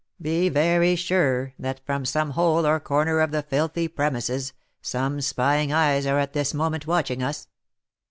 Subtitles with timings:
[0.19, 5.71] Be very sure that from some hole or corner of the filthy premises, some spying
[5.71, 7.47] eyes are at this moment watching us.